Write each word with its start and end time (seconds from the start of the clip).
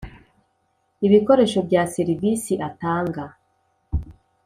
Ibikoresho 1.07 1.59
bya 1.67 1.83
serivisi 1.95 2.53
atanga 2.67 3.23